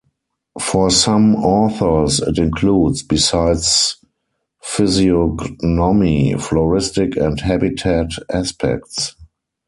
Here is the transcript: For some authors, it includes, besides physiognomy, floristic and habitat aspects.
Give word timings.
For 0.59 0.89
some 0.89 1.35
authors, 1.35 2.21
it 2.21 2.39
includes, 2.39 3.03
besides 3.03 3.97
physiognomy, 4.59 6.33
floristic 6.39 7.15
and 7.23 7.39
habitat 7.39 8.09
aspects. 8.33 9.13